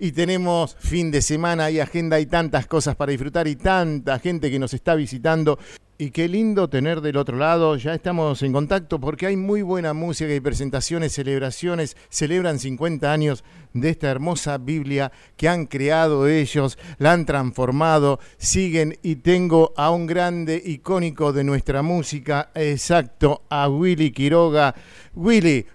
y 0.00 0.12
tenemos 0.12 0.76
fin 0.80 1.10
de 1.10 1.20
semana 1.20 1.70
y 1.70 1.78
agenda 1.78 2.18
y 2.18 2.26
tantas 2.26 2.66
cosas 2.66 2.96
para 2.96 3.10
disfrutar 3.12 3.46
y 3.46 3.54
tanta 3.54 4.18
gente 4.18 4.50
que 4.50 4.58
nos 4.58 4.72
está 4.72 4.94
visitando. 4.94 5.58
Y 5.98 6.12
qué 6.12 6.26
lindo 6.28 6.70
tener 6.70 7.02
del 7.02 7.18
otro 7.18 7.36
lado, 7.36 7.76
ya 7.76 7.92
estamos 7.92 8.42
en 8.42 8.54
contacto 8.54 8.98
porque 8.98 9.26
hay 9.26 9.36
muy 9.36 9.60
buena 9.60 9.92
música 9.92 10.34
y 10.34 10.40
presentaciones, 10.40 11.12
celebraciones, 11.12 11.94
celebran 12.08 12.58
50 12.58 13.12
años 13.12 13.44
de 13.74 13.90
esta 13.90 14.08
hermosa 14.08 14.56
Biblia 14.56 15.12
que 15.36 15.50
han 15.50 15.66
creado 15.66 16.26
ellos, 16.26 16.78
la 16.96 17.12
han 17.12 17.26
transformado, 17.26 18.18
siguen 18.38 18.96
y 19.02 19.16
tengo 19.16 19.74
a 19.76 19.90
un 19.90 20.06
grande 20.06 20.62
icónico 20.64 21.34
de 21.34 21.44
nuestra 21.44 21.82
música, 21.82 22.50
exacto, 22.54 23.42
a 23.50 23.68
Willy 23.68 24.10
Quiroga. 24.12 24.74
Willy, 25.14 25.66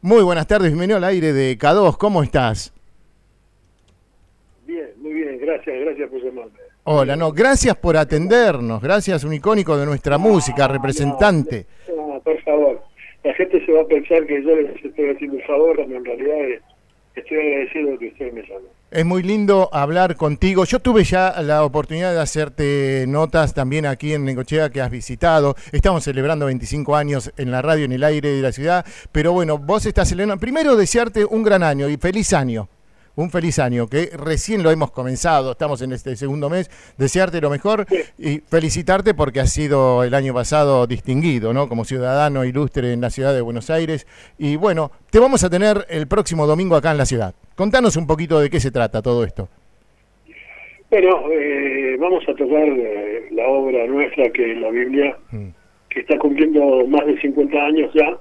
muy 0.00 0.22
buenas 0.22 0.46
tardes, 0.46 0.70
bienvenido 0.70 0.96
al 0.96 1.04
aire 1.04 1.34
de 1.34 1.58
K2, 1.58 1.98
¿cómo 1.98 2.22
estás? 2.22 2.72
Gracias, 5.78 6.10
por 6.10 6.22
llamarme. 6.22 6.52
Hola, 6.84 7.14
no, 7.14 7.30
gracias 7.30 7.76
por 7.76 7.96
atendernos, 7.96 8.82
gracias, 8.82 9.22
un 9.24 9.34
icónico 9.34 9.76
de 9.76 9.84
nuestra 9.84 10.16
música, 10.16 10.66
representante. 10.66 11.66
No, 11.94 12.20
por 12.24 12.42
favor, 12.42 12.80
la 13.22 13.34
gente 13.34 13.64
se 13.64 13.72
va 13.72 13.82
a 13.82 13.86
pensar 13.86 14.26
que 14.26 14.42
yo 14.42 14.56
les 14.56 14.82
estoy 14.82 15.10
haciendo 15.10 15.36
un 15.36 15.42
favor, 15.42 15.76
pero 15.76 15.96
en 15.98 16.04
realidad 16.04 16.60
estoy 17.14 17.36
agradecido 17.36 17.98
que 17.98 18.08
ustedes 18.08 18.32
me 18.32 18.42
llamen. 18.42 18.70
Es 18.90 19.04
muy 19.04 19.22
lindo 19.22 19.68
hablar 19.72 20.16
contigo. 20.16 20.64
Yo 20.64 20.80
tuve 20.80 21.04
ya 21.04 21.40
la 21.42 21.64
oportunidad 21.64 22.12
de 22.12 22.20
hacerte 22.20 23.04
notas 23.06 23.54
también 23.54 23.86
aquí 23.86 24.14
en 24.14 24.24
Necochea 24.24 24.70
que 24.70 24.80
has 24.80 24.90
visitado. 24.90 25.54
Estamos 25.70 26.02
celebrando 26.02 26.46
25 26.46 26.96
años 26.96 27.32
en 27.36 27.52
la 27.52 27.62
radio, 27.62 27.84
en 27.84 27.92
el 27.92 28.02
aire 28.02 28.30
de 28.30 28.42
la 28.42 28.50
ciudad. 28.50 28.84
Pero 29.12 29.32
bueno, 29.32 29.58
vos 29.58 29.86
estás 29.86 30.08
celebrando. 30.08 30.40
Primero, 30.40 30.74
desearte 30.74 31.24
un 31.24 31.44
gran 31.44 31.62
año 31.62 31.88
y 31.88 31.98
feliz 31.98 32.32
año 32.32 32.68
un 33.16 33.30
feliz 33.30 33.58
año, 33.58 33.86
que 33.86 34.10
recién 34.16 34.62
lo 34.62 34.70
hemos 34.70 34.90
comenzado, 34.90 35.52
estamos 35.52 35.82
en 35.82 35.92
este 35.92 36.16
segundo 36.16 36.48
mes, 36.48 36.70
desearte 36.96 37.40
lo 37.40 37.50
mejor 37.50 37.86
y 38.18 38.38
felicitarte 38.40 39.14
porque 39.14 39.40
has 39.40 39.52
sido 39.52 40.04
el 40.04 40.14
año 40.14 40.32
pasado 40.34 40.86
distinguido, 40.86 41.52
¿no? 41.52 41.68
Como 41.68 41.84
ciudadano 41.84 42.44
ilustre 42.44 42.92
en 42.92 43.00
la 43.00 43.10
ciudad 43.10 43.34
de 43.34 43.40
Buenos 43.40 43.70
Aires. 43.70 44.06
Y 44.38 44.56
bueno, 44.56 44.90
te 45.10 45.18
vamos 45.18 45.44
a 45.44 45.50
tener 45.50 45.86
el 45.88 46.06
próximo 46.06 46.46
domingo 46.46 46.76
acá 46.76 46.92
en 46.92 46.98
la 46.98 47.06
ciudad. 47.06 47.34
Contanos 47.54 47.96
un 47.96 48.06
poquito 48.06 48.40
de 48.40 48.50
qué 48.50 48.60
se 48.60 48.70
trata 48.70 49.02
todo 49.02 49.24
esto. 49.24 49.48
Bueno, 50.90 51.30
eh, 51.30 51.96
vamos 52.00 52.24
a 52.28 52.34
tocar 52.34 52.66
eh, 52.66 53.28
la 53.30 53.46
obra 53.46 53.86
nuestra 53.86 54.28
que 54.30 54.52
es 54.52 54.58
la 54.58 54.70
Biblia, 54.70 55.16
mm. 55.30 55.48
que 55.88 56.00
está 56.00 56.18
cumpliendo 56.18 56.84
más 56.88 57.06
de 57.06 57.20
50 57.20 57.58
años 57.58 57.92
ya, 57.94 58.18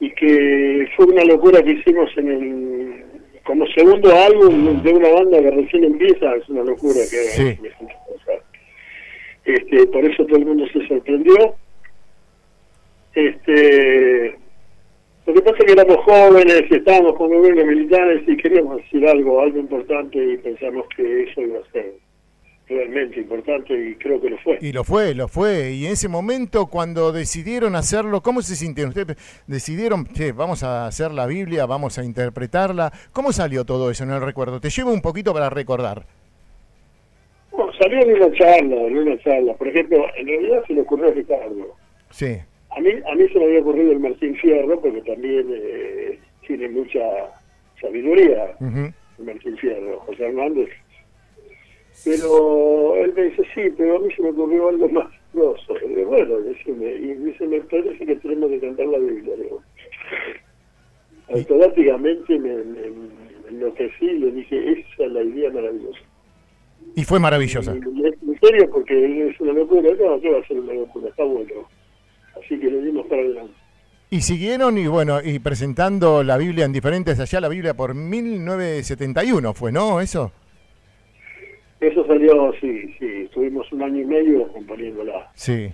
y 0.00 0.10
que 0.12 0.88
fue 0.96 1.06
una 1.06 1.24
locura 1.24 1.62
que 1.62 1.72
hicimos 1.72 2.08
en 2.16 2.28
el 2.28 3.04
como 3.48 3.66
segundo 3.68 4.14
álbum 4.14 4.82
de 4.82 4.92
una 4.92 5.08
banda 5.08 5.40
que 5.40 5.50
recién 5.50 5.84
empieza, 5.84 6.36
es 6.36 6.46
una 6.50 6.64
locura 6.64 7.00
que 7.10 7.58
este, 9.46 9.86
por 9.86 10.04
eso 10.04 10.26
todo 10.26 10.36
el 10.36 10.44
mundo 10.44 10.66
se 10.70 10.86
sorprendió. 10.86 11.54
Este, 13.14 14.36
lo 15.24 15.32
que 15.32 15.40
pasa 15.40 15.56
es 15.60 15.64
que 15.64 15.72
éramos 15.72 15.96
jóvenes, 16.04 16.64
estábamos 16.70 17.14
con 17.14 17.30
gobiernos 17.30 17.64
militares 17.64 18.22
y 18.26 18.36
queríamos 18.36 18.76
decir 18.82 19.08
algo, 19.08 19.40
algo 19.40 19.58
importante 19.58 20.22
y 20.22 20.36
pensamos 20.36 20.86
que 20.94 21.22
eso 21.22 21.40
iba 21.40 21.58
a 21.58 21.72
ser 21.72 21.94
realmente 22.68 23.20
importante 23.20 23.72
y 23.72 23.94
creo 23.96 24.20
que 24.20 24.30
lo 24.30 24.38
fue. 24.38 24.58
Y 24.60 24.72
lo 24.72 24.84
fue, 24.84 25.14
lo 25.14 25.28
fue. 25.28 25.72
Y 25.72 25.86
en 25.86 25.92
ese 25.92 26.08
momento, 26.08 26.66
cuando 26.66 27.12
decidieron 27.12 27.74
hacerlo, 27.74 28.22
¿cómo 28.22 28.42
se 28.42 28.56
sintieron? 28.56 28.90
Ustedes 28.90 29.16
decidieron, 29.46 30.06
che, 30.06 30.32
vamos 30.32 30.62
a 30.62 30.86
hacer 30.86 31.12
la 31.12 31.26
Biblia, 31.26 31.66
vamos 31.66 31.98
a 31.98 32.04
interpretarla. 32.04 32.92
¿Cómo 33.12 33.32
salió 33.32 33.64
todo 33.64 33.90
eso 33.90 34.04
en 34.04 34.10
el 34.10 34.20
recuerdo? 34.20 34.60
Te 34.60 34.70
llevo 34.70 34.92
un 34.92 35.00
poquito 35.00 35.32
para 35.32 35.50
recordar. 35.50 36.04
Bueno, 37.50 37.72
salió 37.80 38.00
en 38.00 38.22
una 38.22 38.32
charla, 38.32 38.76
en 38.76 38.98
una 38.98 39.18
charla. 39.18 39.54
Por 39.54 39.68
ejemplo, 39.68 40.04
en 40.16 40.26
realidad 40.26 40.62
se 40.66 40.74
le 40.74 40.82
ocurrió 40.82 41.08
a 41.08 41.12
Ricardo. 41.12 41.76
Sí. 42.10 42.36
A 42.70 42.80
mí, 42.80 42.90
a 43.10 43.14
mí 43.14 43.28
se 43.32 43.38
me 43.38 43.46
había 43.46 43.60
ocurrido 43.60 43.92
el 43.92 44.00
Martín 44.00 44.36
Fierro, 44.36 44.80
porque 44.80 45.00
también 45.02 45.46
eh, 45.50 46.18
tiene 46.46 46.68
mucha 46.68 47.00
sabiduría 47.80 48.54
el 48.60 49.24
Martín 49.24 49.56
Fierro. 49.56 50.00
José 50.00 50.26
Hernández 50.26 50.68
pero 52.04 52.94
él 52.96 53.12
me 53.14 53.22
dice, 53.24 53.42
sí, 53.54 53.62
pero 53.76 53.96
a 53.96 54.00
mí 54.00 54.12
se 54.14 54.22
me 54.22 54.30
ocurrió 54.30 54.68
algo 54.68 54.88
más 54.88 55.08
grosso. 55.32 55.74
Y 55.84 56.04
bueno, 56.04 56.38
decime, 56.40 56.92
y 56.92 57.14
dice, 57.14 57.46
me 57.46 57.60
parece 57.62 58.04
que 58.04 58.16
tenemos 58.16 58.50
que 58.50 58.60
cantar 58.60 58.86
la 58.86 58.98
Biblia. 58.98 59.34
Digo. 59.36 59.62
Automáticamente 61.34 62.38
me, 62.38 62.56
me, 62.56 62.80
enloquecí 63.48 64.04
y 64.04 64.18
le 64.18 64.30
dije, 64.32 64.72
esa 64.72 65.04
es 65.04 65.12
la 65.12 65.22
idea 65.22 65.50
maravillosa. 65.50 66.00
Y 66.94 67.04
fue 67.04 67.18
maravillosa. 67.18 67.72
en 67.72 68.40
serio, 68.40 68.70
porque 68.70 69.28
es 69.28 69.40
una 69.40 69.52
locura. 69.52 69.90
No, 69.90 70.20
¿qué 70.20 70.30
va 70.30 70.38
a 70.38 70.46
ser 70.46 70.60
una 70.60 70.74
locura? 70.74 71.08
Está 71.08 71.24
bueno. 71.24 71.68
Así 72.38 72.58
que 72.58 72.70
le 72.70 72.80
dimos 72.82 73.06
para 73.06 73.22
adelante. 73.22 73.54
Y 74.10 74.22
siguieron 74.22 74.78
y 74.78 74.86
bueno, 74.86 75.20
y 75.22 75.38
presentando 75.38 76.22
la 76.22 76.38
Biblia 76.38 76.64
en 76.64 76.72
diferentes, 76.72 77.20
allá 77.20 77.40
la 77.40 77.48
Biblia 77.48 77.74
por 77.74 77.94
1971 77.94 79.52
fue, 79.52 79.70
¿no? 79.70 80.00
Eso. 80.00 80.32
Eso 81.80 82.06
salió, 82.06 82.52
sí, 82.60 82.94
sí, 82.98 83.06
estuvimos 83.24 83.70
un 83.72 83.82
año 83.82 84.00
y 84.00 84.04
medio 84.04 84.48
componiéndola. 84.48 85.30
Sí. 85.34 85.70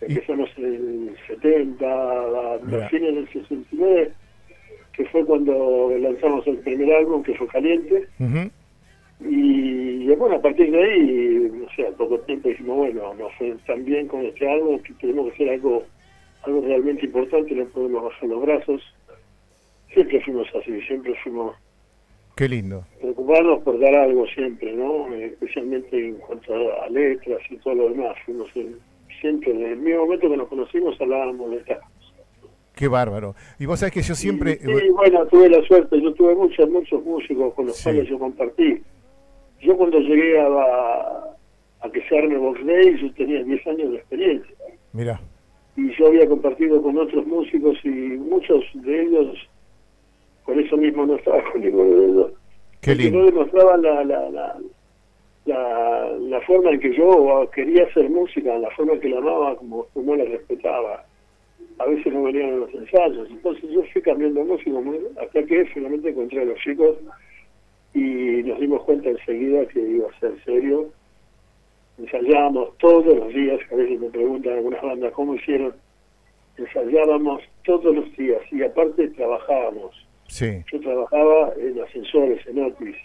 Empezamos 0.00 0.50
en 0.56 0.64
el 0.64 1.16
70, 1.26 1.84
a 1.84 2.58
los 2.62 2.90
fines 2.90 3.14
del 3.14 3.28
69, 3.32 4.12
que 4.92 5.04
fue 5.06 5.24
cuando 5.24 5.90
lanzamos 5.98 6.46
el 6.46 6.58
primer 6.58 6.94
álbum, 6.94 7.22
que 7.22 7.34
fue 7.34 7.48
Caliente. 7.48 8.06
Y 9.20 10.06
bueno, 10.14 10.36
a 10.36 10.42
partir 10.42 10.70
de 10.70 10.82
ahí, 10.82 11.50
no 11.52 11.66
sé, 11.74 11.86
al 11.86 11.94
poco 11.94 12.20
tiempo 12.20 12.48
dijimos, 12.48 12.76
bueno, 12.76 13.14
nos 13.14 13.34
fue 13.34 13.56
tan 13.66 13.84
bien 13.84 14.06
con 14.06 14.24
este 14.24 14.48
álbum 14.48 14.78
que 14.80 14.92
tenemos 14.94 15.26
que 15.26 15.32
hacer 15.32 15.50
algo, 15.54 15.84
algo 16.42 16.60
realmente 16.60 17.06
importante, 17.06 17.54
no 17.54 17.64
podemos 17.66 18.04
bajar 18.04 18.28
los 18.28 18.42
brazos. 18.42 18.82
Siempre 19.92 20.20
fuimos 20.20 20.46
así, 20.54 20.80
siempre 20.82 21.14
fuimos 21.22 21.56
Qué 22.36 22.48
lindo. 22.48 22.84
Preocuparnos 23.00 23.62
por 23.62 23.78
dar 23.78 23.94
algo 23.94 24.26
siempre, 24.26 24.72
¿no? 24.72 25.12
Especialmente 25.14 25.96
en 25.96 26.16
cuanto 26.16 26.52
a 26.82 26.88
letras 26.88 27.40
y 27.48 27.56
todo 27.58 27.74
lo 27.74 27.88
demás. 27.90 28.16
Fuimos 28.24 28.50
siempre, 29.20 29.52
desde 29.52 29.72
el 29.72 29.78
mismo 29.78 30.04
momento 30.04 30.28
que 30.28 30.36
nos 30.36 30.48
conocimos, 30.48 31.00
hablábamos 31.00 31.50
de 31.50 31.56
estas 31.58 31.78
Qué 32.74 32.88
bárbaro. 32.88 33.36
Y 33.60 33.66
vos 33.66 33.78
sabés 33.78 33.94
que 33.94 34.02
yo 34.02 34.16
siempre... 34.16 34.56
Sí, 34.56 34.90
bueno, 34.90 35.24
tuve 35.26 35.48
la 35.48 35.62
suerte. 35.62 36.00
Yo 36.00 36.12
tuve 36.14 36.34
muchos, 36.34 36.68
muchos 36.68 37.04
músicos 37.04 37.54
con 37.54 37.66
los 37.66 37.80
cuales 37.80 38.08
yo 38.08 38.18
compartí. 38.18 38.82
Yo 39.60 39.76
cuando 39.76 40.00
llegué 40.00 40.40
a, 40.40 40.46
a 41.80 41.90
que 41.92 42.02
se 42.08 42.18
arme 42.18 42.36
Day, 42.64 43.00
yo 43.00 43.12
tenía 43.14 43.44
10 43.44 43.66
años 43.68 43.92
de 43.92 43.96
experiencia. 43.98 44.56
Mira. 44.92 45.20
Y 45.76 45.94
yo 45.96 46.08
había 46.08 46.28
compartido 46.28 46.82
con 46.82 46.98
otros 46.98 47.24
músicos 47.26 47.76
y 47.84 47.88
muchos 47.88 48.64
de 48.74 49.02
ellos 49.02 49.36
por 50.44 50.58
eso 50.58 50.76
mismo 50.76 51.06
no 51.06 51.16
estaba 51.16 51.42
con 51.50 51.60
ninguno 51.60 51.94
de 51.94 52.06
ellos. 52.06 52.32
Qué 52.80 52.94
lindo. 52.94 53.18
no 53.20 53.24
demostraban 53.26 53.82
la, 53.82 54.04
la, 54.04 54.30
la, 54.30 54.58
la, 55.46 56.08
la 56.18 56.40
forma 56.42 56.70
en 56.70 56.80
que 56.80 56.94
yo 56.94 57.48
quería 57.54 57.84
hacer 57.84 58.10
música, 58.10 58.58
la 58.58 58.70
forma 58.70 58.94
en 58.94 59.00
que 59.00 59.08
la 59.08 59.18
amaba, 59.18 59.56
como, 59.56 59.84
como 59.94 60.16
la 60.16 60.24
respetaba. 60.24 61.04
A 61.78 61.86
veces 61.86 62.12
no 62.12 62.24
venían 62.24 62.60
los 62.60 62.74
ensayos. 62.74 63.28
Entonces 63.30 63.68
yo 63.70 63.82
fui 63.92 64.02
cambiando 64.02 64.44
música 64.44 64.78
hasta 65.20 65.42
que 65.44 65.64
finalmente 65.66 66.10
encontré 66.10 66.42
a 66.42 66.44
los 66.44 66.58
chicos 66.60 66.96
y 67.94 68.42
nos 68.42 68.60
dimos 68.60 68.82
cuenta 68.82 69.08
enseguida 69.08 69.66
que 69.66 69.80
iba 69.80 70.08
a 70.08 70.20
ser 70.20 70.32
serio. 70.44 70.90
Ensayábamos 71.98 72.76
todos 72.78 73.06
los 73.06 73.28
días, 73.28 73.60
a 73.72 73.76
veces 73.76 74.00
me 74.00 74.08
preguntan 74.10 74.54
algunas 74.54 74.82
bandas 74.82 75.12
cómo 75.12 75.34
hicieron. 75.36 75.74
Ensayábamos 76.56 77.42
todos 77.64 77.94
los 77.94 78.16
días 78.16 78.40
y 78.52 78.62
aparte 78.62 79.08
trabajábamos 79.08 79.94
yo 80.28 80.80
trabajaba 80.80 81.52
en 81.58 81.80
ascensores, 81.80 82.46
en 82.46 82.64
Otis, 82.64 82.96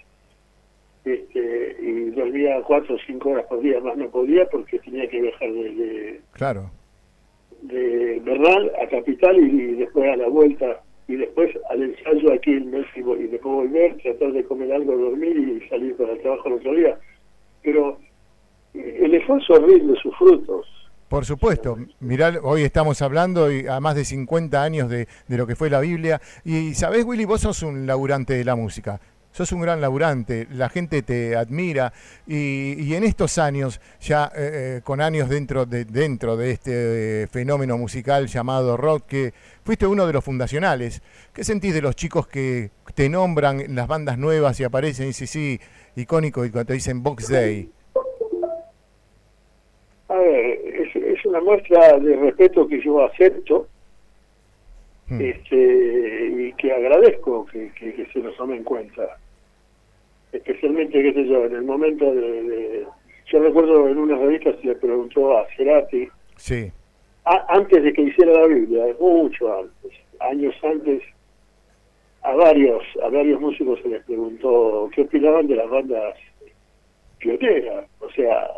este, 1.05 1.77
y 1.81 2.09
dormía 2.11 2.61
cuatro 2.63 2.95
o 2.95 2.99
cinco 3.05 3.29
horas 3.29 3.45
por 3.45 3.61
día, 3.61 3.79
más 3.79 3.97
no 3.97 4.09
podía 4.09 4.45
porque 4.49 4.79
tenía 4.79 5.07
que 5.09 5.21
viajar 5.21 5.51
desde 5.51 6.21
claro. 6.33 6.71
de 7.61 8.19
Bernal 8.23 8.71
a 8.81 8.87
Capital 8.87 9.37
y, 9.37 9.75
después 9.75 10.11
a 10.11 10.17
la 10.17 10.27
vuelta 10.27 10.81
y 11.07 11.15
después 11.15 11.57
al 11.69 11.83
ensayo 11.83 12.33
aquí 12.33 12.51
en 12.51 12.71
México 12.71 13.15
y 13.17 13.27
después 13.27 13.53
volver, 13.53 13.97
tratar 13.97 14.31
de 14.31 14.43
comer 14.43 14.73
algo, 14.73 14.97
dormir 14.97 15.37
y 15.37 15.67
salir 15.69 15.95
para 15.95 16.13
el 16.13 16.21
trabajo 16.21 16.47
el 16.49 16.53
otro 16.55 16.75
día. 16.75 16.97
Pero 17.63 17.97
el 18.73 19.13
esfuerzo 19.13 19.55
rinde 19.65 19.99
sus 20.01 20.15
frutos. 20.17 20.78
Por 21.09 21.25
supuesto, 21.25 21.75
mirá, 22.01 22.35
hoy 22.43 22.61
estamos 22.61 23.01
hablando 23.01 23.47
a 23.67 23.79
más 23.79 23.95
de 23.95 24.05
50 24.05 24.61
años 24.61 24.89
de, 24.91 25.07
de, 25.27 25.37
lo 25.37 25.47
que 25.47 25.55
fue 25.55 25.67
la 25.71 25.79
Biblia. 25.79 26.21
Y 26.45 26.75
sabés, 26.75 27.03
Willy, 27.03 27.25
vos 27.25 27.41
sos 27.41 27.63
un 27.63 27.87
laburante 27.87 28.35
de 28.35 28.45
la 28.45 28.55
música. 28.55 29.01
sos 29.31 29.51
un 29.51 29.61
gran 29.61 29.81
laburante, 29.81 30.47
la 30.51 30.69
gente 30.69 31.01
te 31.01 31.35
admira 31.35 31.93
y, 32.27 32.93
en 32.93 33.03
estos 33.03 33.39
años, 33.39 33.81
ya 33.99 34.25
eh, 34.35 34.77
eh, 34.77 34.81
con 34.83 35.01
años 35.01 35.29
dentro 35.29 35.65
de, 35.65 35.85
dentro 35.85 36.37
de 36.37 36.51
este 36.51 37.27
fenómeno 37.31 37.75
musical 37.75 38.27
llamado 38.27 38.77
rock, 38.77 39.07
que 39.07 39.33
fuiste 39.63 39.87
uno 39.87 40.05
de 40.05 40.13
los 40.13 40.23
fundacionales, 40.23 41.01
¿qué 41.33 41.43
sentís 41.43 41.73
de 41.73 41.81
los 41.81 41.95
chicos 41.95 42.27
que 42.27 42.69
te 42.93 43.09
nombran 43.09 43.75
las 43.75 43.87
bandas 43.87 44.19
nuevas 44.19 44.59
y 44.59 44.63
aparecen 44.63 45.05
y 45.05 45.07
dicen, 45.07 45.27
sí, 45.27 45.59
icónico, 45.95 46.45
y 46.45 46.51
cuando 46.51 46.67
te 46.67 46.73
dicen 46.73 47.01
Box 47.01 47.29
Day? 47.29 47.71
A 50.09 50.15
una 51.29 51.41
muestra 51.41 51.97
de 51.99 52.15
respeto 52.15 52.67
que 52.67 52.81
yo 52.81 53.05
acepto 53.05 53.67
hmm. 55.07 55.21
este, 55.21 56.27
y 56.27 56.53
que 56.53 56.73
agradezco 56.73 57.45
que, 57.45 57.71
se 58.11 58.19
nos 58.19 58.35
tome 58.35 58.57
en 58.57 58.63
cuenta. 58.63 59.17
Especialmente, 60.31 61.01
qué 61.01 61.13
sé 61.13 61.25
yo, 61.27 61.45
en 61.45 61.55
el 61.55 61.63
momento 61.63 62.11
de... 62.13 62.85
yo 63.31 63.39
recuerdo 63.39 63.87
en 63.87 63.97
una 63.97 64.17
revista 64.17 64.53
se 64.59 64.67
le 64.67 64.75
preguntó 64.75 65.37
a 65.37 65.47
Cerati, 65.55 66.07
sí. 66.35 66.71
antes 67.25 67.83
de 67.83 67.93
que 67.93 68.01
hiciera 68.01 68.33
la 68.33 68.47
Biblia, 68.47 68.85
mucho 68.99 69.59
antes, 69.59 69.91
años 70.19 70.55
antes, 70.63 71.01
a 72.21 72.33
varios, 72.33 72.83
a 73.03 73.09
varios 73.09 73.39
músicos 73.39 73.79
se 73.81 73.89
les 73.89 74.03
preguntó 74.03 74.89
qué 74.93 75.01
opinaban 75.01 75.47
de 75.47 75.55
las 75.55 75.69
bandas 75.69 76.15
pioneras, 77.17 77.85
o 77.99 78.09
sea, 78.11 78.49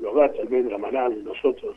los 0.00 0.14
gatos, 0.14 0.40
Almendra, 0.40 0.78
Manal, 0.78 1.24
nosotros. 1.24 1.76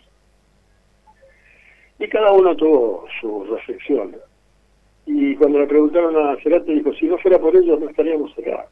Y 1.99 2.07
cada 2.07 2.31
uno 2.31 2.55
tuvo 2.55 3.05
su 3.19 3.43
reflexión. 3.45 4.15
Y 5.05 5.35
cuando 5.35 5.59
le 5.59 5.67
preguntaron 5.67 6.15
a 6.15 6.35
Cerati, 6.41 6.73
dijo, 6.73 6.93
si 6.93 7.05
no 7.05 7.17
fuera 7.17 7.39
por 7.39 7.55
ellos 7.55 7.79
no 7.79 7.89
estaríamos 7.89 8.31
acá. 8.37 8.67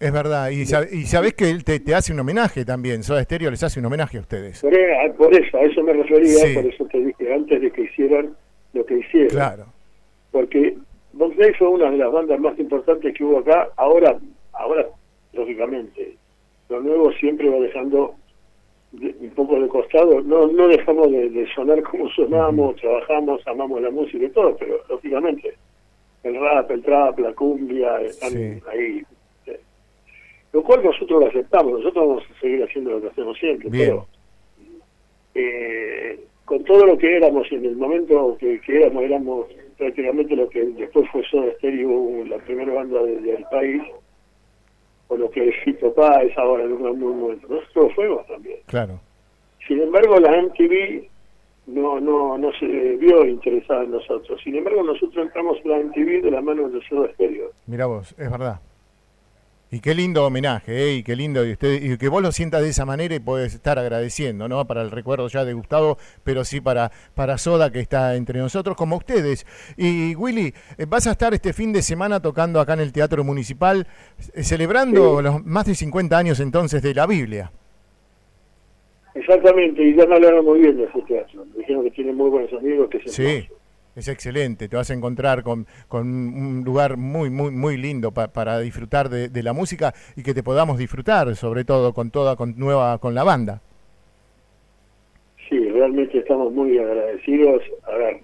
Es 0.00 0.12
verdad, 0.12 0.50
y, 0.50 0.62
y 0.62 0.66
sabés 1.06 1.34
que 1.34 1.48
él 1.50 1.64
te, 1.64 1.80
hace 1.94 2.12
un 2.12 2.20
homenaje 2.20 2.64
también, 2.64 3.02
Soda 3.02 3.22
Stereo 3.22 3.50
les 3.50 3.62
hace 3.62 3.80
un 3.80 3.86
homenaje 3.86 4.18
a 4.18 4.20
ustedes. 4.20 4.60
Por, 4.60 4.72
por 5.16 5.32
eso, 5.32 5.56
a 5.56 5.62
eso 5.62 5.82
me 5.82 5.92
refería, 5.92 6.54
por 6.54 6.66
eso 6.66 6.84
te 6.86 6.98
dije, 6.98 7.32
antes 7.32 7.60
de 7.60 7.70
que 7.70 7.82
hicieran 7.82 8.36
lo 8.74 8.84
que 8.84 8.98
hicieron. 8.98 9.28
Claro. 9.28 9.66
Porque 10.30 10.76
Day 11.12 11.52
fue 11.56 11.68
una 11.68 11.90
de 11.90 11.98
las 11.98 12.12
bandas 12.12 12.40
más 12.40 12.58
importantes 12.58 13.14
que 13.14 13.24
hubo 13.24 13.38
acá, 13.38 13.68
ahora, 13.76 14.18
ahora, 14.52 14.84
lógicamente, 15.32 16.16
lo 16.68 16.80
nuevo 16.80 17.12
siempre 17.12 17.48
va 17.48 17.60
dejando 17.60 18.16
un 19.00 19.30
poco 19.30 19.60
de 19.60 19.68
costado, 19.68 20.20
no 20.20 20.46
no 20.46 20.68
dejamos 20.68 21.10
de, 21.10 21.46
sonar 21.54 21.82
como 21.82 22.08
sonamos, 22.10 22.76
trabajamos, 22.76 23.46
amamos 23.46 23.82
la 23.82 23.90
música 23.90 24.24
y 24.24 24.30
todo, 24.30 24.56
pero 24.56 24.78
lógicamente 24.88 25.54
el 26.22 26.40
rap, 26.40 26.70
el 26.70 26.82
trap, 26.82 27.18
la 27.18 27.32
cumbia 27.32 28.00
están 28.00 28.60
ahí. 28.72 29.02
Lo 30.52 30.62
cual 30.62 30.84
nosotros 30.84 31.20
lo 31.20 31.26
aceptamos, 31.26 31.80
nosotros 31.80 32.06
vamos 32.06 32.24
a 32.30 32.40
seguir 32.40 32.62
haciendo 32.62 32.92
lo 32.92 33.00
que 33.00 33.08
hacemos 33.08 33.36
siempre, 33.38 33.68
pero 33.70 34.06
eh, 35.34 36.20
con 36.44 36.62
todo 36.64 36.86
lo 36.86 36.96
que 36.96 37.16
éramos 37.16 37.50
en 37.50 37.64
el 37.64 37.76
momento 37.76 38.36
que, 38.38 38.60
éramos, 38.68 39.02
éramos 39.02 39.46
prácticamente 39.76 40.36
lo 40.36 40.48
que 40.48 40.64
después 40.64 41.10
fue 41.10 41.24
Soda 41.24 41.52
Stereo, 41.56 42.24
la 42.26 42.38
primera 42.38 42.72
banda 42.72 43.02
del 43.02 43.44
país, 43.50 43.82
o 45.08 45.16
lo 45.16 45.30
que 45.30 45.48
es 45.48 45.54
Fito 45.64 45.94
es 46.22 46.38
ahora 46.38 46.64
en 46.64 46.72
un 46.72 46.98
momento. 46.98 47.48
Nosotros 47.48 47.92
fuimos 47.94 48.26
también. 48.26 48.58
Claro. 48.66 49.00
Sin 49.66 49.80
embargo, 49.80 50.18
la 50.18 50.42
MTV 50.42 51.08
no 51.66 51.98
no 51.98 52.36
no 52.36 52.52
se 52.58 52.66
vio 52.66 53.24
interesada 53.24 53.84
en 53.84 53.92
nosotros. 53.92 54.40
Sin 54.42 54.54
embargo, 54.56 54.82
nosotros 54.82 55.24
entramos 55.24 55.58
en 55.64 55.70
la 55.70 55.78
MTV 55.78 56.22
de 56.22 56.30
la 56.30 56.40
mano 56.40 56.68
de 56.68 56.80
Soda 56.86 57.10
Stereo. 57.14 57.50
Mira 57.66 57.86
vos, 57.86 58.14
es 58.18 58.30
verdad. 58.30 58.60
Y 59.74 59.80
qué 59.80 59.92
lindo 59.92 60.24
homenaje, 60.24 60.84
¿eh? 60.84 60.94
y 60.98 61.02
qué 61.02 61.16
lindo, 61.16 61.44
y, 61.44 61.50
usted, 61.50 61.82
y 61.82 61.98
que 61.98 62.08
vos 62.08 62.22
lo 62.22 62.30
sientas 62.30 62.62
de 62.62 62.68
esa 62.68 62.86
manera 62.86 63.12
y 63.12 63.18
puedes 63.18 63.56
estar 63.56 63.76
agradeciendo, 63.76 64.46
¿no? 64.46 64.64
Para 64.68 64.82
el 64.82 64.92
recuerdo 64.92 65.26
ya 65.26 65.44
de 65.44 65.52
Gustavo, 65.52 65.98
pero 66.22 66.44
sí 66.44 66.60
para, 66.60 66.92
para 67.16 67.38
Soda 67.38 67.72
que 67.72 67.80
está 67.80 68.14
entre 68.14 68.38
nosotros, 68.38 68.76
como 68.76 68.94
ustedes. 68.94 69.44
Y 69.76 70.14
Willy, 70.14 70.54
eh, 70.78 70.86
vas 70.88 71.08
a 71.08 71.10
estar 71.10 71.34
este 71.34 71.52
fin 71.52 71.72
de 71.72 71.82
semana 71.82 72.22
tocando 72.22 72.60
acá 72.60 72.74
en 72.74 72.80
el 72.82 72.92
Teatro 72.92 73.24
Municipal, 73.24 73.84
eh, 74.32 74.44
celebrando 74.44 75.20
los 75.20 75.44
más 75.44 75.66
de 75.66 75.74
50 75.74 76.16
años 76.16 76.38
entonces 76.38 76.80
de 76.80 76.94
la 76.94 77.08
Biblia. 77.08 77.50
Exactamente, 79.16 79.82
y 79.82 79.96
ya 79.96 80.06
me 80.06 80.14
hablaron 80.14 80.44
muy 80.44 80.60
bien 80.60 80.76
de 80.76 80.84
ese 80.84 81.02
teatro. 81.02 81.44
Me 81.46 81.58
dijeron 81.58 81.82
que 81.82 81.90
tiene 81.90 82.12
muy 82.12 82.30
buenos 82.30 82.52
amigos, 82.52 82.88
que 82.90 83.00
se 83.00 83.08
Sí 83.08 83.48
es 83.96 84.08
excelente, 84.08 84.68
te 84.68 84.76
vas 84.76 84.90
a 84.90 84.94
encontrar 84.94 85.42
con, 85.42 85.66
con 85.88 86.06
un 86.08 86.64
lugar 86.64 86.96
muy, 86.96 87.30
muy, 87.30 87.50
muy 87.50 87.76
lindo 87.76 88.12
para 88.12 88.58
disfrutar 88.58 89.08
de, 89.08 89.42
la 89.42 89.52
música 89.52 89.92
y 90.16 90.22
que 90.22 90.34
te 90.34 90.42
podamos 90.42 90.78
disfrutar, 90.78 91.34
sobre 91.36 91.64
todo 91.64 91.92
con 91.92 92.10
toda, 92.10 92.36
con 92.36 92.58
nueva, 92.58 92.98
con 92.98 93.14
la 93.14 93.24
banda. 93.24 93.60
Sí, 95.48 95.68
realmente 95.68 96.18
estamos 96.18 96.52
muy 96.52 96.78
agradecidos. 96.78 97.62
A 97.84 97.94
ver, 97.96 98.20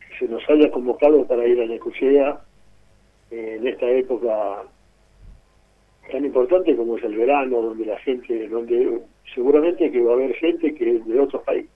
que 0.00 0.18
se 0.18 0.30
nos 0.30 0.42
haya 0.50 0.70
convocado 0.70 1.26
para 1.26 1.46
ir 1.46 1.60
a 1.60 1.66
Necochea 1.66 2.40
en 3.30 3.66
esta 3.66 3.88
época 3.88 4.62
tan 6.10 6.24
importante 6.24 6.76
como 6.76 6.98
es 6.98 7.04
el 7.04 7.16
verano, 7.16 7.62
donde 7.62 7.86
la 7.86 7.98
gente, 7.98 8.48
donde 8.48 9.00
seguramente 9.34 9.90
que 9.90 10.00
va 10.02 10.12
a 10.12 10.14
haber 10.14 10.34
gente 10.34 10.74
que 10.74 11.00
de 11.00 11.20
otros 11.20 11.42
países, 11.42 11.70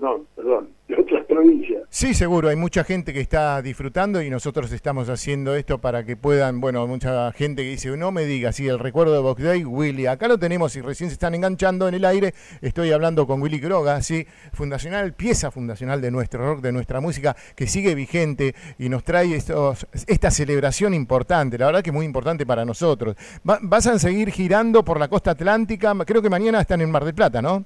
no, 0.00 0.20
perdón, 0.36 0.68
de 0.88 0.94
otras 0.96 1.24
provincias. 1.26 1.82
Sí, 1.88 2.14
seguro, 2.14 2.48
hay 2.48 2.56
mucha 2.56 2.84
gente 2.84 3.12
que 3.12 3.20
está 3.20 3.60
disfrutando 3.62 4.22
y 4.22 4.30
nosotros 4.30 4.70
estamos 4.72 5.08
haciendo 5.08 5.54
esto 5.54 5.78
para 5.78 6.04
que 6.04 6.16
puedan, 6.16 6.60
bueno, 6.60 6.86
mucha 6.86 7.32
gente 7.32 7.62
que 7.62 7.70
dice, 7.70 7.96
no 7.96 8.12
me 8.12 8.24
digas, 8.24 8.56
sí, 8.56 8.68
el 8.68 8.78
recuerdo 8.78 9.14
de 9.14 9.20
Box 9.20 9.42
Day, 9.42 9.64
Willy, 9.64 10.06
acá 10.06 10.28
lo 10.28 10.38
tenemos 10.38 10.76
y 10.76 10.80
recién 10.80 11.10
se 11.10 11.14
están 11.14 11.34
enganchando 11.34 11.88
en 11.88 11.94
el 11.94 12.04
aire, 12.04 12.34
estoy 12.60 12.92
hablando 12.92 13.26
con 13.26 13.42
Willy 13.42 13.58
Groga, 13.58 14.00
sí, 14.02 14.26
fundacional, 14.52 15.14
pieza 15.14 15.50
fundacional 15.50 16.00
de 16.00 16.10
nuestro 16.10 16.44
rock, 16.44 16.60
de 16.60 16.72
nuestra 16.72 17.00
música, 17.00 17.36
que 17.54 17.66
sigue 17.66 17.94
vigente 17.94 18.54
y 18.78 18.88
nos 18.88 19.04
trae 19.04 19.34
estos, 19.34 19.86
esta 20.06 20.30
celebración 20.30 20.94
importante, 20.94 21.58
la 21.58 21.66
verdad 21.66 21.82
que 21.82 21.90
es 21.90 21.94
muy 21.94 22.06
importante 22.06 22.46
para 22.46 22.64
nosotros. 22.64 23.16
vas 23.42 23.86
a 23.86 23.98
seguir 23.98 24.30
girando 24.30 24.84
por 24.84 24.98
la 24.98 25.08
costa 25.08 25.32
atlántica, 25.32 25.94
creo 26.04 26.22
que 26.22 26.30
mañana 26.30 26.60
están 26.60 26.79
en 26.82 26.90
Mar 26.90 27.04
del 27.04 27.14
Plata, 27.14 27.40
¿no? 27.42 27.64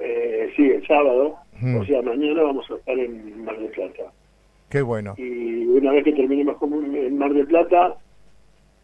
Eh, 0.00 0.52
sí, 0.56 0.70
el 0.70 0.86
sábado. 0.86 1.36
O 1.78 1.84
sea, 1.84 2.02
mañana 2.02 2.42
vamos 2.42 2.68
a 2.70 2.74
estar 2.74 2.98
en 2.98 3.44
Mar 3.44 3.56
del 3.56 3.68
Plata. 3.68 4.02
Qué 4.68 4.82
bueno. 4.82 5.14
Y 5.16 5.64
una 5.66 5.92
vez 5.92 6.02
que 6.02 6.12
terminemos 6.12 6.56
en 6.60 7.18
Mar 7.18 7.32
del 7.32 7.46
Plata, 7.46 7.94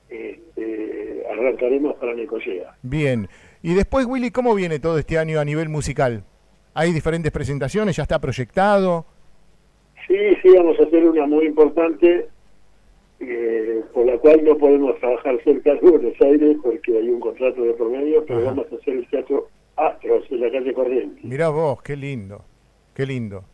este, 0.09 1.25
arrancaremos 1.31 1.97
para 1.97 2.15
Necosea. 2.15 2.77
Bien. 2.83 3.29
Y 3.63 3.75
después, 3.75 4.07
Willy, 4.07 4.31
¿cómo 4.31 4.55
viene 4.55 4.79
todo 4.79 4.99
este 4.99 5.19
año 5.19 5.41
a 5.41 5.45
nivel 5.45 5.69
musical? 5.69 6.23
¿Hay 6.75 6.93
diferentes 6.93 7.33
presentaciones? 7.33 7.97
¿Ya 7.97 8.05
está 8.05 8.21
proyectado? 8.21 9.05
Sí, 10.07 10.17
sí, 10.43 10.51
vamos 10.57 10.79
a 10.79 10.85
hacer 10.85 11.05
una 11.05 11.27
muy 11.27 11.47
importante 11.47 12.29
eh, 13.21 13.83
por 13.93 14.07
la 14.07 14.17
cual 14.19 14.45
no 14.45 14.57
podemos 14.57 14.99
trabajar 15.01 15.41
cerca 15.43 15.75
de 15.75 15.81
Buenos 15.81 16.21
Aires 16.21 16.57
porque 16.63 16.97
hay 16.97 17.09
un 17.09 17.21
contrato 17.21 17.63
de 17.63 17.73
promedio, 17.75 18.25
pero 18.27 18.45
vamos 18.45 18.67
a 18.73 18.77
hacer 18.77 18.95
el 18.95 19.09
teatro 19.09 19.49
Astros 19.77 20.25
en 20.31 20.41
la 20.41 20.51
calle 20.51 20.73
Corriente. 20.73 21.21
Mirá 21.23 21.49
vos, 21.49 21.83
qué 21.83 21.97
lindo, 21.97 22.45
qué 22.95 23.07
lindo, 23.07 23.45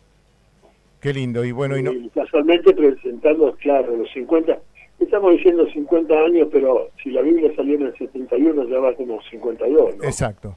qué 1.00 1.12
lindo. 1.12 1.44
Y 1.44 1.52
bueno, 1.52 1.76
y, 1.76 1.82
no... 1.82 1.92
casualmente 2.14 2.72
presentando, 2.74 3.54
claro, 3.56 3.96
los 3.96 4.10
50, 4.12 4.58
estamos 5.00 5.32
diciendo 5.32 5.66
50 5.66 6.14
años, 6.14 6.48
pero 6.50 6.90
si 7.02 7.10
la 7.10 7.22
Biblia 7.22 7.52
salió 7.56 7.76
en 7.76 7.86
el 7.86 7.96
71 7.96 8.68
ya 8.68 8.78
va 8.78 8.94
como 8.94 9.20
52, 9.22 9.96
¿no? 9.96 10.04
Exacto. 10.04 10.56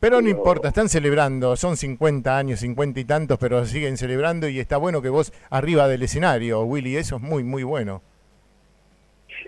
Pero, 0.00 0.22
no 0.22 0.28
importa, 0.28 0.68
están 0.68 0.88
celebrando, 0.88 1.56
son 1.56 1.76
50 1.76 2.38
años, 2.38 2.60
50 2.60 3.00
y 3.00 3.04
tantos, 3.04 3.36
pero 3.38 3.64
siguen 3.64 3.96
celebrando 3.96 4.48
y 4.48 4.60
está 4.60 4.76
bueno 4.76 5.02
que 5.02 5.08
vos 5.08 5.32
arriba 5.50 5.88
del 5.88 6.04
escenario, 6.04 6.62
Willy, 6.62 6.96
eso 6.96 7.16
es 7.16 7.22
muy, 7.22 7.42
muy 7.42 7.64
bueno. 7.64 8.00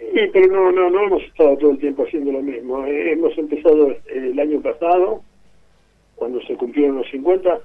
Sí, 0.01 0.21
pero 0.33 0.47
no, 0.47 0.73
no, 0.73 0.91
no 0.91 1.05
hemos 1.05 1.23
estado 1.23 1.57
todo 1.59 1.73
el 1.73 1.79
tiempo 1.79 2.05
haciendo 2.05 2.33
lo 2.33 2.41
mismo. 2.41 2.85
Eh, 2.87 3.13
hemos 3.13 3.37
empezado 3.37 3.91
eh, 3.91 4.01
el 4.09 4.41
año 4.41 4.61
pasado, 4.61 5.23
cuando 6.17 6.41
se 6.43 6.55
cumplieron 6.57 6.97
los 6.97 7.11
50, 7.11 7.61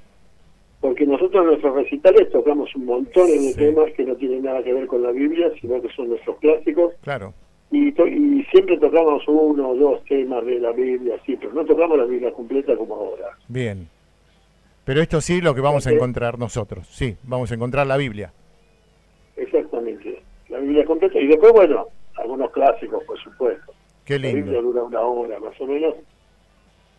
porque 0.82 1.06
nosotros 1.06 1.42
en 1.42 1.48
nuestros 1.48 1.76
recitales 1.76 2.30
tocamos 2.32 2.76
un 2.76 2.86
montón 2.86 3.28
de 3.28 3.54
temas 3.56 3.92
que 3.94 4.04
no 4.04 4.16
tienen 4.16 4.44
nada 4.44 4.62
que 4.64 4.74
ver 4.74 4.86
con 4.86 5.02
la 5.02 5.12
Biblia, 5.12 5.50
sino 5.62 5.82
que 5.82 5.90
son 5.90 6.10
nuestros 6.10 6.38
clásicos. 6.40 6.94
Claro. 7.02 7.34
Y, 7.72 7.88
y 7.90 8.44
siempre 8.52 8.78
tocamos 8.78 9.24
uno 9.28 9.70
o 9.70 9.76
dos 9.76 10.04
temas 10.06 10.46
de 10.46 10.60
la 10.60 10.72
Biblia, 10.72 11.18
sí, 11.26 11.38
pero 11.38 11.54
no 11.54 11.66
tocamos 11.66 11.98
la 11.98 12.06
Biblia 12.06 12.32
completa 12.32 12.76
como 12.76 12.96
ahora. 12.96 13.30
Bien. 13.48 13.88
Pero 14.84 15.02
esto 15.02 15.20
sí 15.22 15.42
lo 15.42 15.56
que 15.56 15.62
vamos 15.62 15.88
a 15.88 15.92
encontrar 15.92 16.38
nosotros, 16.38 16.88
sí, 16.88 17.16
vamos 17.24 17.52
a 17.52 17.56
encontrar 17.56 17.88
la 17.88 17.98
Biblia. 17.98 18.32
Exactamente, 19.36 20.22
la 20.50 20.60
Biblia 20.60 20.86
completa. 20.86 21.20
Y 21.20 21.28
después, 21.28 21.52
bueno, 21.54 21.88
algunos 22.26 22.52
clásicos, 22.52 23.04
por 23.04 23.18
supuesto. 23.20 23.74
Qué 24.04 24.20
lindo. 24.20 24.52
La 24.52 24.62
dura 24.62 24.84
una 24.84 25.02
hora 25.02 25.40
más 25.40 25.60
o 25.60 25.66
menos 25.66 25.96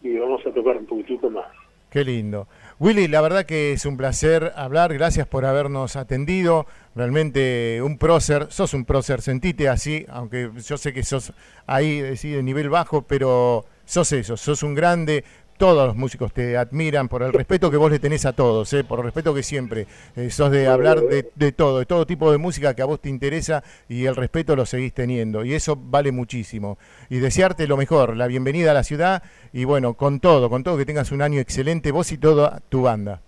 y 0.02 0.18
vamos 0.18 0.40
a 0.46 0.50
tocar 0.52 0.76
un 0.76 0.86
poquitito 0.86 1.30
más. 1.30 1.46
Qué 1.90 2.04
lindo. 2.04 2.48
Willy, 2.78 3.08
la 3.08 3.20
verdad 3.20 3.46
que 3.46 3.72
es 3.72 3.86
un 3.86 3.96
placer 3.96 4.52
hablar, 4.56 4.92
gracias 4.92 5.26
por 5.26 5.44
habernos 5.44 5.96
atendido. 5.96 6.66
Realmente 6.94 7.80
un 7.82 7.96
prócer, 7.96 8.48
sos 8.50 8.74
un 8.74 8.84
prócer, 8.84 9.22
sentite 9.22 9.68
así, 9.68 10.04
aunque 10.08 10.50
yo 10.56 10.76
sé 10.76 10.92
que 10.92 11.02
sos 11.02 11.32
ahí 11.66 12.00
de 12.00 12.42
nivel 12.42 12.68
bajo, 12.68 13.02
pero 13.02 13.64
sos 13.84 14.12
eso, 14.12 14.36
sos 14.36 14.62
un 14.62 14.74
grande, 14.74 15.24
todos 15.56 15.86
los 15.86 15.96
músicos 15.96 16.32
te 16.32 16.56
admiran 16.56 17.08
por 17.08 17.22
el 17.22 17.32
respeto 17.32 17.70
que 17.70 17.76
vos 17.76 17.90
le 17.90 17.98
tenés 17.98 18.26
a 18.26 18.34
todos, 18.34 18.72
¿eh? 18.72 18.84
por 18.84 18.98
el 18.98 19.04
respeto 19.06 19.34
que 19.34 19.42
siempre 19.42 19.86
eh, 20.16 20.30
sos 20.30 20.50
de 20.50 20.66
hablar 20.66 21.00
de, 21.00 21.30
de, 21.34 21.52
todo, 21.52 21.78
de 21.78 21.86
todo 21.86 22.06
tipo 22.06 22.30
de 22.30 22.38
música 22.38 22.74
que 22.74 22.82
a 22.82 22.86
vos 22.86 23.00
te 23.00 23.08
interesa 23.08 23.62
y 23.88 24.04
el 24.06 24.16
respeto 24.16 24.56
lo 24.56 24.66
seguís 24.66 24.92
teniendo. 24.92 25.44
Y 25.44 25.54
eso 25.54 25.76
vale 25.76 26.12
muchísimo. 26.12 26.78
Y 27.10 27.18
desearte 27.18 27.66
lo 27.66 27.76
mejor, 27.76 28.16
la 28.16 28.26
bienvenida 28.26 28.70
a 28.70 28.74
la 28.74 28.84
ciudad 28.84 29.22
y 29.52 29.64
bueno, 29.64 29.94
con 29.94 30.20
todo, 30.20 30.50
con 30.50 30.62
todo 30.62 30.76
que 30.76 30.84
tengas 30.84 31.12
un 31.12 31.22
año 31.22 31.40
excelente, 31.40 31.92
vos 31.92 32.12
y 32.12 32.18
toda 32.18 32.60
tu 32.68 32.82
banda. 32.82 33.20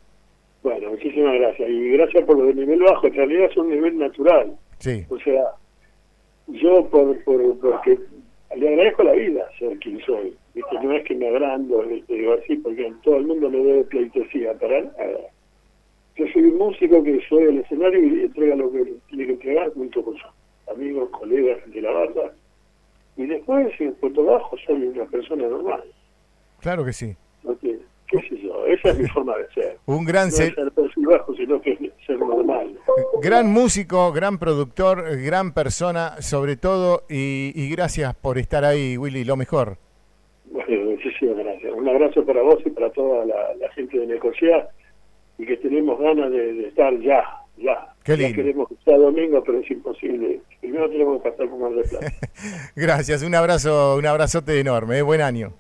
Bueno, 0.63 0.91
muchísimas 0.91 1.35
gracias. 1.35 1.69
Y 1.69 1.91
gracias 1.91 2.25
por 2.25 2.39
lo 2.39 2.47
del 2.47 2.57
nivel 2.57 2.81
bajo, 2.81 3.07
en 3.07 3.15
realidad 3.15 3.49
es 3.51 3.57
un 3.57 3.71
nivel 3.71 3.99
natural. 3.99 4.53
Sí. 4.79 5.05
O 5.09 5.19
sea, 5.19 5.45
yo 6.49 6.87
por, 6.91 7.23
por 7.25 7.59
porque 7.59 7.99
le 8.57 8.69
agradezco 8.69 9.03
la 9.03 9.13
vida 9.13 9.49
ser 9.59 9.79
quien 9.79 10.01
soy. 10.05 10.37
No 10.55 10.93
es 10.93 11.05
que 11.05 11.15
me 11.15 11.29
agrando, 11.29 11.85
digo 12.09 12.35
así, 12.35 12.57
porque 12.57 12.93
todo 13.03 13.17
el 13.17 13.27
mundo 13.27 13.51
me 13.51 13.59
debe 13.59 13.85
pleitesía, 13.85 14.55
para 14.55 14.83
nada. 14.83 15.21
Yo 16.17 16.27
soy 16.33 16.43
un 16.43 16.59
músico 16.59 17.03
que 17.03 17.21
soy 17.29 17.45
al 17.45 17.59
escenario 17.59 18.01
y 18.01 18.23
entrega 18.23 18.57
lo 18.57 18.73
que 18.73 18.95
tiene 19.09 19.27
que 19.27 19.33
entregar 19.33 19.73
junto 19.75 20.03
con 20.03 20.15
sus 20.15 20.31
amigos, 20.75 21.09
colegas 21.11 21.59
de 21.73 21.81
la 21.81 21.91
banda. 21.93 22.33
Y 23.17 23.27
después, 23.27 23.69
en 23.81 23.95
Puerto 23.95 24.25
Bajo, 24.25 24.57
soy 24.67 24.83
una 24.83 25.05
persona 25.07 25.47
normal. 25.47 25.85
Claro 26.61 26.85
que 26.85 26.93
sí. 26.93 27.15
qué 27.61 28.21
sé 28.29 28.41
yo, 28.43 28.67
esa 28.67 28.91
es 28.91 28.99
mi 28.99 29.09
forma 29.09 29.37
de 29.37 29.49
ser. 29.53 29.79
Un 29.87 30.05
gran 30.05 30.29
no 30.29 30.35
ser 30.35 30.55
bajo, 30.97 31.35
sino 31.35 31.61
que 31.61 31.93
ser 32.07 32.19
normal. 32.19 32.79
Gran 33.23 33.53
músico, 33.53 34.13
gran 34.13 34.39
productor, 34.39 35.05
gran 35.19 35.53
persona, 35.53 36.21
sobre 36.21 36.57
todo, 36.57 37.05
y, 37.09 37.53
y 37.55 37.71
gracias 37.71 38.15
por 38.15 38.39
estar 38.39 38.65
ahí, 38.65 38.97
Willy, 38.97 39.25
lo 39.25 39.37
mejor. 39.37 39.79
Muchísimas 40.99 41.37
gracias. 41.37 41.73
Un 41.73 41.89
abrazo 41.89 42.25
para 42.25 42.43
vos 42.43 42.59
y 42.65 42.71
para 42.71 42.91
toda 42.91 43.25
la, 43.25 43.71
gente 43.75 44.01
de 44.01 44.07
Necochea 44.07 44.69
y 45.39 45.47
que 45.47 45.57
tenemos 45.59 45.99
ganas 46.01 46.31
de, 46.33 46.67
estar 46.67 46.93
ya, 46.99 47.23
ya. 47.57 47.95
Qué 48.03 48.17
lindo. 48.17 48.35
queremos 48.35 48.71
estar 48.73 48.99
domingo, 48.99 49.43
pero 49.45 49.61
es 49.61 49.71
imposible. 49.71 50.41
Primero 50.61 50.91
tenemos 50.91 51.23
que 51.23 51.31
pasar 51.31 51.49
por 51.49 51.61
Mar 51.61 51.73
del 51.73 51.89
Plata. 51.89 52.13
gracias, 52.77 53.23
un 53.23 53.35
abrazo, 53.35 53.97
un 53.97 54.07
abrazote 54.07 54.59
enorme, 54.59 54.99
¿eh? 54.99 55.03
buen 55.03 55.21
año. 55.21 55.53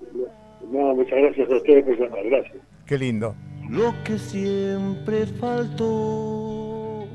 No, 0.72 0.96
muchas 0.96 1.18
gracias 1.18 1.48
a 1.50 1.56
ustedes 1.56 1.84
por 1.84 1.96
llamar, 1.96 2.24
gracias. 2.24 2.56
Qué 2.84 2.98
lindo. 2.98 3.36
Lo 3.70 3.94
que 4.02 4.18
siempre 4.18 5.26
faltó. 5.38 7.06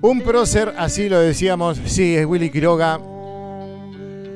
Un 0.00 0.22
prócer, 0.24 0.72
así 0.78 1.10
lo 1.10 1.20
decíamos, 1.20 1.76
sí, 1.76 2.16
es 2.16 2.24
Willy 2.24 2.50
Quiroga, 2.50 2.98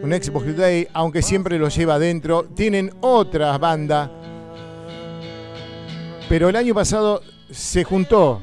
un 0.02 0.12
ex 0.12 0.30
Day, 0.56 0.88
aunque 0.92 1.22
siempre 1.22 1.58
lo 1.58 1.68
lleva 1.68 1.94
adentro. 1.94 2.44
Tienen 2.54 2.92
otra 3.00 3.56
banda, 3.58 4.10
pero 6.28 6.48
el 6.48 6.56
año 6.56 6.74
pasado 6.74 7.22
se 7.50 7.84
juntó 7.84 8.40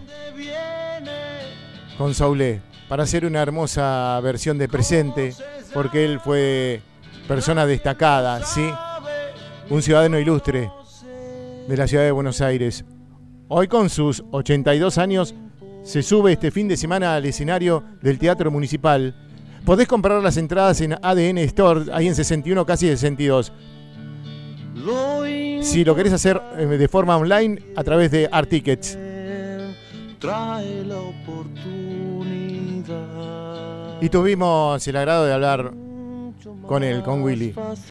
con 1.98 2.13
Saulé 2.13 2.62
para 2.88 3.03
hacer 3.03 3.25
una 3.25 3.41
hermosa 3.41 4.19
versión 4.22 4.57
de 4.57 4.67
presente, 4.67 5.33
porque 5.74 6.05
él 6.05 6.19
fue 6.19 6.81
persona 7.27 7.65
destacada, 7.65 8.43
¿sí? 8.43 8.69
Un 9.69 9.81
ciudadano 9.81 10.19
ilustre 10.19 10.69
de 11.67 11.77
la 11.77 11.88
ciudad 11.88 12.03
de 12.03 12.12
Buenos 12.12 12.41
Aires. 12.41 12.86
Hoy 13.48 13.67
con 13.67 13.89
sus 13.89 14.24
82 14.31 14.98
años 14.98 15.36
se 15.83 16.01
sube 16.01 16.33
este 16.33 16.51
fin 16.51 16.67
de 16.67 16.77
semana 16.77 17.15
al 17.15 17.25
escenario 17.25 17.83
del 18.01 18.17
Teatro 18.17 18.51
Municipal 18.51 19.15
Podés 19.65 19.88
comprar 19.88 20.22
las 20.22 20.36
entradas 20.38 20.82
en 20.82 20.93
ADN 20.93 21.38
Store, 21.39 21.86
ahí 21.93 22.08
en 22.08 22.15
61, 22.15 22.65
casi 22.65 22.88
62. 22.88 23.53
Si 25.62 25.86
lo 25.86 25.96
querés 25.96 26.12
hacer 26.12 26.41
eh, 26.58 26.65
de 26.65 26.88
forma 26.89 27.15
online, 27.15 27.62
a 27.75 27.84
través 27.84 28.12
de 28.12 28.27
Art 28.29 28.50
Tickets. 28.50 28.98
Y 34.01 34.10
tuvimos 34.10 34.86
el 34.86 34.96
agrado 34.98 35.25
de 35.25 35.34
hablar 35.34 35.74
con 36.67 36.84
él, 36.84 37.01
con 37.03 37.22
Willy. 37.22 37.53